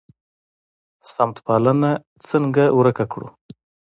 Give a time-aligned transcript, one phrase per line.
[1.13, 1.91] سمت پالنه
[2.27, 3.27] څنګه ورک کړو؟